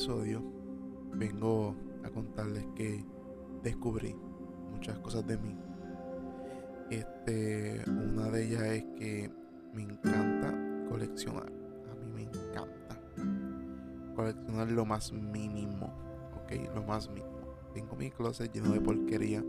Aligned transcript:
episodio 0.00 0.42
vengo 1.12 1.74
a 2.04 2.08
contarles 2.10 2.64
que 2.74 3.04
descubrí 3.62 4.14
muchas 4.70 4.98
cosas 5.00 5.26
de 5.26 5.36
mí. 5.36 5.58
Este, 6.90 7.82
una 7.86 8.30
de 8.30 8.46
ellas 8.46 8.62
es 8.62 8.84
que 8.96 9.30
me 9.74 9.82
encanta 9.82 10.54
coleccionar. 10.88 11.52
A 11.90 11.94
mí 11.96 12.06
me 12.14 12.22
encanta 12.22 12.98
coleccionar 14.14 14.70
lo 14.70 14.86
más 14.86 15.12
mínimo, 15.12 15.92
¿ok? 16.42 16.74
Lo 16.74 16.82
más 16.84 17.10
mínimo. 17.10 17.58
Tengo 17.74 17.96
mi 17.96 18.10
closet 18.10 18.50
lleno 18.54 18.70
de 18.70 18.80
porquería. 18.80 19.44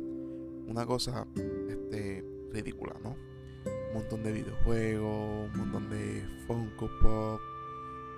Una 0.68 0.86
cosa, 0.86 1.26
este, 1.70 2.26
ridícula, 2.52 2.96
¿no? 3.02 3.12
Un 3.12 3.94
montón 3.94 4.24
de 4.24 4.32
videojuegos, 4.34 5.50
un 5.54 5.58
montón 5.58 5.90
de 5.90 6.26
Funko 6.46 6.90
Pop, 7.02 7.40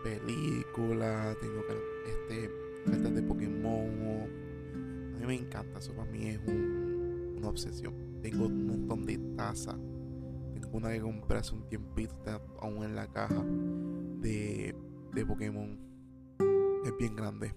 películas, 0.03 1.38
tengo 1.39 1.62
este, 2.05 2.52
cartas 2.85 3.16
de 3.16 3.23
Pokémon. 3.23 4.27
A 5.16 5.20
mí 5.20 5.26
me 5.26 5.35
encanta, 5.35 5.79
eso 5.79 5.93
para 5.93 6.12
mí 6.12 6.27
es 6.27 6.39
una 7.38 7.48
obsesión. 7.48 7.93
Tengo 8.21 8.45
un 8.45 8.67
montón 8.67 9.05
de 9.05 9.17
tazas. 9.35 9.77
Tengo 10.53 10.77
una 10.77 10.91
que 10.91 11.02
compré 11.02 11.38
hace 11.38 11.55
un 11.55 11.67
tiempito, 11.67 12.13
está 12.16 12.41
aún 12.59 12.84
en 12.84 12.95
la 12.95 13.07
caja 13.07 13.43
de, 14.20 14.76
de 15.13 15.26
Pokémon. 15.26 15.79
Es 16.85 16.98
bien 16.98 17.15
grande. 17.15 17.55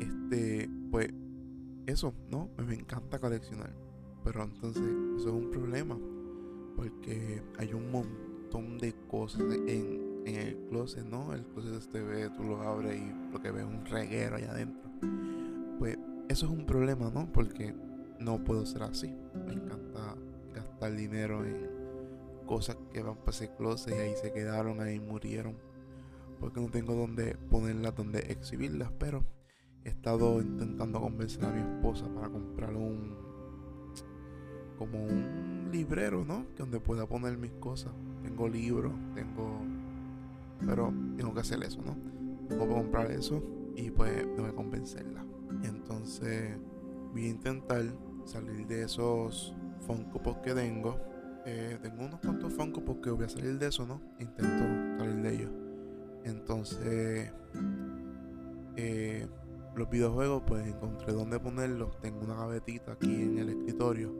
Este, 0.00 0.68
pues, 0.90 1.08
eso, 1.86 2.14
¿no? 2.30 2.50
Me 2.66 2.74
encanta 2.74 3.18
coleccionar. 3.18 3.74
Pero 4.22 4.42
entonces, 4.42 4.82
eso 5.16 5.28
es 5.28 5.34
un 5.34 5.50
problema. 5.50 5.98
Porque 6.76 7.42
hay 7.58 7.72
un 7.72 7.90
montón 7.90 8.78
de 8.78 8.94
cosas 9.08 9.42
en, 9.66 10.03
en 10.24 10.36
el 10.36 10.56
closet, 10.68 11.04
¿no? 11.04 11.32
El 11.32 11.44
closet 11.44 11.74
este 11.74 12.02
ve, 12.02 12.30
tú 12.30 12.44
lo 12.44 12.62
abres 12.62 13.00
y 13.00 13.32
lo 13.32 13.40
que 13.40 13.50
ves 13.50 13.64
es 13.64 13.68
un 13.68 13.84
reguero 13.84 14.36
allá 14.36 14.50
adentro. 14.52 14.90
Pues 15.78 15.98
eso 16.28 16.46
es 16.46 16.52
un 16.52 16.66
problema, 16.66 17.10
¿no? 17.10 17.30
Porque 17.32 17.74
no 18.18 18.42
puedo 18.42 18.64
ser 18.64 18.82
así. 18.82 19.14
Me 19.46 19.52
encanta 19.52 20.16
gastar 20.54 20.94
dinero 20.94 21.44
en 21.44 21.68
cosas 22.46 22.76
que 22.92 23.02
van 23.02 23.16
para 23.16 23.30
ese 23.30 23.54
closet 23.54 23.94
y 23.94 23.98
ahí 23.98 24.14
se 24.16 24.32
quedaron, 24.32 24.80
ahí 24.80 24.98
murieron. 24.98 25.56
Porque 26.40 26.60
no 26.60 26.68
tengo 26.68 26.94
donde 26.94 27.36
ponerlas, 27.50 27.94
donde 27.94 28.20
exhibirlas. 28.20 28.90
Pero 28.98 29.24
he 29.84 29.90
estado 29.90 30.40
intentando 30.40 31.00
convencer 31.00 31.44
a 31.44 31.50
mi 31.50 31.60
esposa 31.60 32.06
para 32.14 32.28
comprar 32.28 32.74
un. 32.74 33.16
como 34.78 35.04
un 35.04 35.68
librero, 35.72 36.24
¿no? 36.24 36.46
Donde 36.56 36.80
pueda 36.80 37.06
poner 37.06 37.36
mis 37.36 37.52
cosas. 37.52 37.92
Tengo 38.22 38.48
libros, 38.48 38.92
tengo 39.14 39.60
pero 40.64 40.92
tengo 41.16 41.34
que 41.34 41.40
hacer 41.40 41.62
eso, 41.62 41.80
¿no? 41.82 41.96
Tengo 42.48 42.68
que 42.68 42.74
comprar 42.74 43.10
eso 43.10 43.42
y 43.76 43.90
pues 43.90 44.12
tengo 44.34 44.46
que 44.46 44.54
convencerla. 44.54 45.24
Entonces 45.62 46.56
voy 47.12 47.26
a 47.26 47.28
intentar 47.28 47.84
salir 48.24 48.66
de 48.66 48.82
esos 48.82 49.54
Funko 49.86 50.22
Pop 50.22 50.40
que 50.42 50.54
tengo. 50.54 50.98
Eh, 51.46 51.78
tengo 51.82 52.04
unos 52.04 52.20
cuantos 52.20 52.52
Funko 52.54 52.84
porque 52.84 53.10
voy 53.10 53.24
a 53.24 53.28
salir 53.28 53.58
de 53.58 53.68
eso, 53.68 53.86
¿no? 53.86 54.00
Intento 54.18 54.64
salir 54.98 55.22
de 55.22 55.34
ellos. 55.34 55.50
Entonces, 56.24 57.30
eh, 58.76 59.28
los 59.76 59.90
videojuegos, 59.90 60.42
pues 60.46 60.66
encontré 60.66 61.12
dónde 61.12 61.38
ponerlos. 61.38 62.00
Tengo 62.00 62.20
una 62.20 62.34
gavetita 62.34 62.92
aquí 62.92 63.22
en 63.22 63.38
el 63.38 63.50
escritorio 63.50 64.12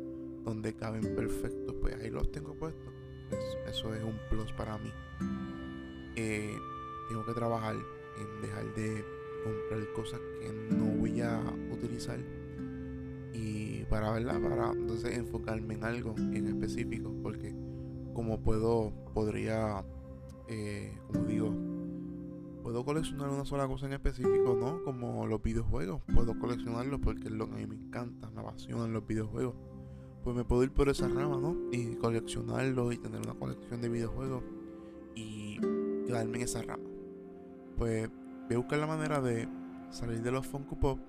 donde 0.45 0.75
caben 0.75 1.15
perfectos. 1.15 1.75
Pues 1.81 1.95
ahí 1.97 2.11
los 2.11 2.31
tengo 2.31 2.55
puestos. 2.55 2.93
eso 3.69 3.94
es 3.94 4.03
un 4.05 4.19
plus 4.28 4.53
para 4.53 4.77
mí. 4.78 4.91
Eh, 6.16 6.56
tengo 7.08 7.25
que 7.25 7.32
trabajar 7.32 7.76
en 7.76 8.41
dejar 8.41 8.75
de 8.75 9.04
comprar 9.44 9.92
cosas 9.92 10.20
que 10.41 10.75
no 10.75 10.86
voy 10.86 11.20
a 11.20 11.41
utilizar 11.70 12.19
y 13.32 13.84
para 13.91 14.12
verla 14.12 14.41
para 14.41 14.72
entonces 14.72 15.16
enfocarme 15.19 15.75
en 15.75 15.84
algo 15.84 16.14
en 16.16 16.47
específico 16.47 17.12
porque 17.22 17.54
como 18.14 18.41
puedo 18.41 18.92
podría 19.12 19.84
eh, 20.48 20.97
como 21.08 21.25
digo 21.25 21.52
puedo 22.62 22.84
coleccionar 22.84 23.28
una 23.28 23.44
sola 23.44 23.66
cosa 23.66 23.86
en 23.86 23.92
específico 23.94 24.56
no 24.58 24.82
como 24.84 25.26
los 25.26 25.42
videojuegos 25.42 26.00
puedo 26.14 26.38
coleccionarlos 26.38 27.00
porque 27.00 27.25
es 27.25 27.32
lo 27.32 27.48
que 27.48 27.54
a 27.54 27.58
mí 27.58 27.66
me 27.66 27.75
encanta 27.75 28.31
me 28.31 28.41
apasionan 28.41 28.92
los 28.92 29.06
videojuegos. 29.06 29.54
Pues 30.22 30.34
me 30.34 30.44
puedo 30.44 30.64
ir 30.64 30.72
por 30.72 30.88
esa 30.88 31.06
rama 31.06 31.38
no 31.38 31.54
y 31.70 31.96
coleccionarlos 31.96 32.94
y 32.94 32.96
tener 32.96 33.20
una 33.20 33.34
colección 33.34 33.82
de 33.82 33.91
videojuegos 33.91 34.42
y 35.14 35.58
quedarme 36.14 36.38
en 36.38 36.44
esa 36.44 36.62
rama. 36.62 36.84
Pues 37.76 38.08
voy 38.47 38.54
a 38.54 38.58
buscar 38.58 38.78
la 38.78 38.86
manera 38.86 39.20
de 39.20 39.48
salir 39.91 40.22
de 40.22 40.30
los 40.30 40.47
Funko 40.47 40.78
Pop 40.78 41.00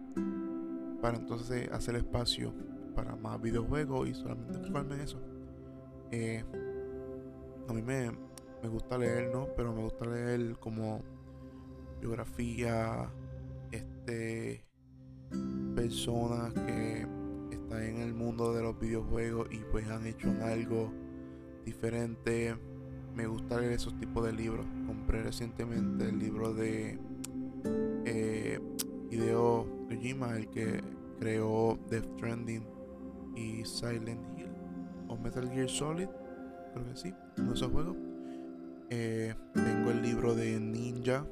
para 1.02 1.18
entonces 1.18 1.70
hacer 1.72 1.96
espacio 1.96 2.52
para 2.96 3.16
más 3.16 3.40
videojuegos 3.40 4.10
y 4.10 4.14
solamente 4.16 4.58
enfocarme 4.58 4.96
en 4.96 5.02
eso. 5.02 5.22
Eh, 6.12 6.44
a 7.68 7.74
mí 7.74 7.82
me, 7.82 8.12
me, 8.64 8.70
gusta 8.70 8.98
leer, 8.98 9.32
¿no? 9.32 9.48
Pero 9.56 9.74
me 9.74 9.84
gusta 9.84 10.06
leer 10.06 10.58
como 10.60 11.02
biografía, 12.00 13.12
este, 13.72 14.66
personas 15.76 16.54
que 16.54 17.06
están 17.52 17.84
en 17.84 17.98
el 17.98 18.14
mundo 18.14 18.54
de 18.54 18.64
los 18.64 18.80
videojuegos 18.80 19.50
y 19.52 19.58
pues 19.72 19.88
han 19.88 20.08
hecho 20.08 20.32
algo 20.42 20.92
diferente 21.64 22.56
me 23.16 23.28
gusta 23.28 23.60
leer 23.60 23.74
esos 23.74 23.98
tipos 23.98 24.26
de 24.26 24.34
libros. 24.34 24.66
Compré 24.86 25.24
recientemente 25.24 26.10
el 26.10 26.20
libro 26.20 26.54
de 26.54 27.00
eh, 28.06 28.60
Hideo 29.10 29.68
Kojima, 29.88 30.36
el 30.36 30.48
que 30.50 30.82
creó 31.20 31.80
Death 31.90 32.06
Stranding 32.18 32.66
y 33.36 33.64
Silent 33.66 34.22
Hill 34.38 34.50
o 35.08 35.18
Metal 35.18 35.50
Gear 35.50 35.70
Solid, 35.70 36.08
creo 36.74 36.86
que 36.88 36.96
sí, 36.96 37.14
uno 37.38 37.50
de 37.50 37.56
esos 37.56 37.72
juegos. 37.72 37.96
Eh, 38.90 39.34
tengo 39.54 39.92
el 39.92 40.02
libro 40.02 40.36
de 40.36 40.60
Ninja, 40.60 41.26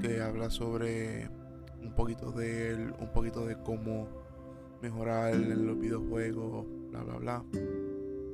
que 0.00 0.20
habla 0.20 0.50
sobre 0.50 1.28
un 1.82 1.92
poquito 1.94 2.32
de 2.32 2.70
él, 2.70 2.94
un 2.98 3.12
poquito 3.12 3.46
de 3.46 3.56
cómo 3.62 4.08
mejorar 4.80 5.36
los 5.36 5.78
videojuegos, 5.78 6.66
bla 6.90 7.02
bla 7.04 7.16
bla. 7.18 7.44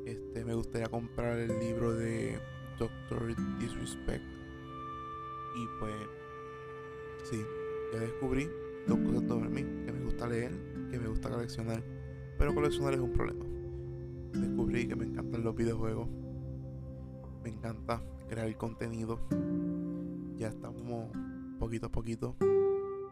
Este, 0.08 0.42
me 0.42 0.54
gustaría 0.54 0.88
comprar 0.88 1.38
el 1.38 1.58
libro 1.60 1.92
de 1.92 2.40
Doctor 2.78 3.36
Disrespect. 3.58 4.24
Y 5.54 5.66
pues, 5.78 5.94
sí, 7.24 7.44
ya 7.92 8.00
descubrí 8.00 8.48
dos 8.86 8.98
cosas 9.00 9.28
sobre 9.28 9.50
mí: 9.50 9.62
que 9.84 9.92
me 9.92 10.02
gusta 10.02 10.26
leer, 10.26 10.52
que 10.90 10.98
me 10.98 11.08
gusta 11.08 11.28
coleccionar. 11.28 11.82
Pero 12.38 12.54
coleccionar 12.54 12.94
es 12.94 13.00
un 13.00 13.12
problema. 13.12 13.44
Descubrí 14.32 14.88
que 14.88 14.96
me 14.96 15.04
encantan 15.04 15.44
los 15.44 15.54
videojuegos. 15.54 16.08
Me 17.42 17.50
encanta 17.50 18.02
crear 18.30 18.56
contenido. 18.56 19.20
Ya 20.38 20.48
estamos 20.48 21.10
poquito 21.58 21.88
a 21.88 21.92
poquito 21.92 22.34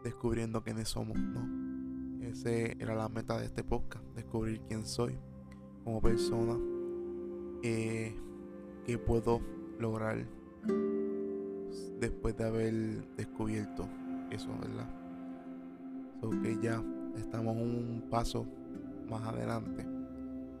descubriendo 0.03 0.63
quiénes 0.63 0.87
somos, 0.89 1.19
¿no? 1.19 2.25
Esa 2.25 2.49
era 2.49 2.95
la 2.95 3.07
meta 3.07 3.37
de 3.37 3.45
este 3.45 3.63
podcast, 3.63 4.03
descubrir 4.15 4.61
quién 4.61 4.83
soy 4.83 5.15
como 5.83 6.01
persona, 6.01 6.57
eh, 7.63 8.15
que 8.85 8.97
puedo 8.97 9.41
lograr 9.79 10.25
después 11.99 12.37
de 12.37 12.43
haber 12.45 12.73
descubierto 13.15 13.87
eso, 14.31 14.49
¿verdad? 14.61 14.89
So 16.21 16.29
que 16.41 16.57
ya 16.61 16.83
estamos 17.17 17.55
un 17.55 18.07
paso 18.09 18.45
más 19.09 19.23
adelante 19.23 19.85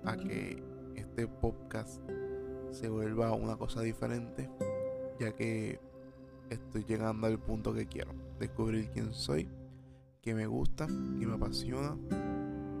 a 0.03 0.15
que 0.15 0.61
este 0.95 1.27
podcast 1.27 2.01
se 2.71 2.89
vuelva 2.89 3.33
una 3.33 3.55
cosa 3.55 3.81
diferente, 3.81 4.49
ya 5.19 5.31
que 5.33 5.79
estoy 6.49 6.83
llegando 6.83 7.27
al 7.27 7.39
punto 7.39 7.73
que 7.73 7.87
quiero, 7.87 8.13
descubrir 8.39 8.89
quién 8.89 9.13
soy, 9.13 9.49
qué 10.21 10.33
me 10.33 10.47
gusta, 10.47 10.87
qué 10.87 11.25
me 11.25 11.33
apasiona 11.33 11.97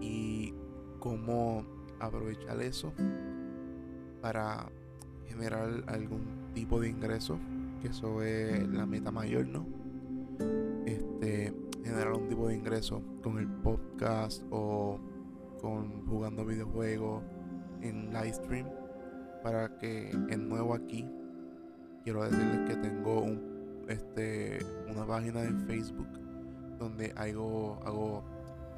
y 0.01 0.53
cómo 0.99 1.65
aprovechar 1.99 2.61
eso 2.61 2.93
para 4.27 4.69
generar 5.25 5.85
algún 5.87 6.51
tipo 6.53 6.81
de 6.81 6.89
ingreso, 6.89 7.39
que 7.81 7.87
eso 7.87 8.21
es 8.21 8.67
la 8.67 8.85
meta 8.85 9.09
mayor, 9.09 9.47
¿no? 9.47 9.65
Este, 10.85 11.53
generar 11.81 12.11
un 12.11 12.27
tipo 12.27 12.49
de 12.49 12.55
ingreso 12.55 13.01
con 13.23 13.37
el 13.37 13.47
podcast 13.47 14.43
o 14.49 14.99
con 15.61 16.05
jugando 16.07 16.45
videojuegos 16.45 17.23
en 17.81 18.11
live 18.11 18.33
stream 18.33 18.67
para 19.43 19.77
que 19.77 20.09
en 20.09 20.49
nuevo 20.49 20.73
aquí 20.73 21.07
quiero 22.03 22.25
decirles 22.25 22.69
que 22.69 22.75
tengo 22.75 23.21
un, 23.21 23.85
este, 23.87 24.59
una 24.89 25.07
página 25.07 25.41
en 25.45 25.57
Facebook 25.61 26.09
donde 26.77 27.13
hago, 27.15 27.79
hago 27.85 28.25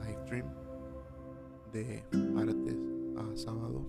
live 0.03 0.19
stream 0.25 0.45
de 1.73 2.03
martes 2.35 2.77
a 3.17 3.35
sábado 3.35 3.81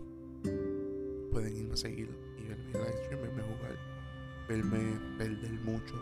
pueden 1.31 1.57
irme 1.57 1.75
a 1.75 1.77
seguir 1.77 2.11
y 2.39 2.49
ver 2.49 2.59
mi 2.59 2.73
live 2.73 3.05
stream, 3.05 3.23
verme 3.23 3.43
jugar, 3.43 3.79
verme 4.49 5.01
perder 5.19 5.53
mucho 5.61 5.95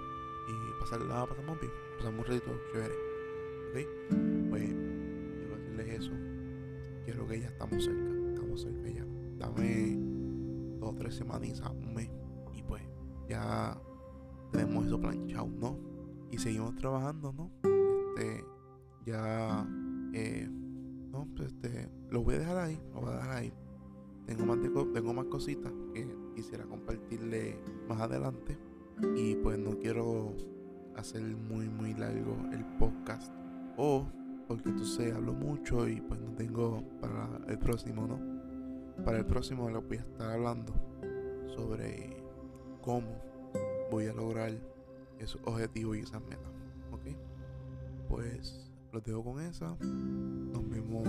y 0.48 0.80
pasarla, 0.80 1.26
pasamos 1.26 1.60
bien, 1.60 1.72
pasamos 1.98 2.20
un 2.20 2.34
ratito 2.34 2.60
chévere. 2.72 2.94
¿Ok? 3.68 4.50
Pues, 4.50 4.64
quiero 4.64 5.56
decirles 5.56 6.00
eso. 6.00 6.12
Quiero 7.04 7.26
que 7.26 7.40
ya 7.40 7.48
estamos 7.48 7.84
cerca, 7.84 8.10
estamos 8.34 8.62
cerca 8.62 8.88
ya. 8.90 9.06
Dame 9.38 9.96
dos 10.78 10.90
o 10.90 10.94
tres 10.94 11.14
semanas, 11.14 11.60
un 11.60 11.94
mes, 11.94 12.10
y 12.54 12.62
pues 12.62 12.82
ya 13.28 13.78
tenemos 14.52 14.86
eso 14.86 15.00
planchado, 15.00 15.48
¿no? 15.48 15.78
Y 16.30 16.38
seguimos 16.38 16.74
trabajando, 16.76 17.32
¿no? 17.32 17.50
Este, 18.18 18.44
ya, 19.06 19.66
eh, 20.12 20.48
no, 20.50 21.26
pues 21.36 21.52
este, 21.52 21.88
lo 22.10 22.22
voy 22.22 22.34
a 22.36 22.38
dejar 22.40 22.56
ahí, 22.58 22.80
lo 22.94 23.00
voy 23.00 23.10
a 23.10 23.16
dejar 23.16 23.36
ahí. 23.36 23.52
Tengo 24.28 24.44
más, 24.44 24.58
tengo 24.92 25.14
más 25.14 25.24
cositas 25.24 25.72
que 25.94 26.06
quisiera 26.34 26.64
compartirle 26.64 27.58
más 27.88 27.98
adelante. 28.02 28.58
Y 29.16 29.36
pues 29.36 29.58
no 29.58 29.78
quiero 29.78 30.34
hacer 30.96 31.22
muy, 31.22 31.70
muy 31.70 31.94
largo 31.94 32.36
el 32.52 32.62
podcast. 32.78 33.32
O 33.78 34.06
porque 34.46 34.68
entonces 34.68 35.14
hablo 35.14 35.32
mucho 35.32 35.88
y 35.88 36.02
pues 36.02 36.20
no 36.20 36.32
tengo 36.32 36.84
para 37.00 37.40
el 37.48 37.58
próximo, 37.58 38.06
¿no? 38.06 38.18
Para 39.02 39.18
el 39.18 39.24
próximo 39.24 39.70
les 39.70 39.88
voy 39.88 39.96
a 39.96 40.00
estar 40.00 40.30
hablando 40.30 40.74
sobre 41.46 42.22
cómo 42.82 43.08
voy 43.90 44.08
a 44.08 44.12
lograr 44.12 44.52
esos 45.18 45.40
objetivos 45.46 45.96
y 45.96 46.00
esas 46.00 46.20
metas. 46.20 46.52
¿Ok? 46.92 47.16
Pues 48.10 48.70
los 48.92 49.02
dejo 49.04 49.24
con 49.24 49.40
esa. 49.40 49.74
Nos 49.80 50.68
vemos 50.68 51.08